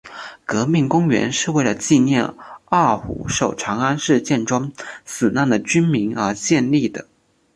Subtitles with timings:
[0.47, 2.25] 革命公园是为了纪念
[2.65, 4.71] 二虎守长安事件中
[5.05, 7.07] 死难的军民而建立的。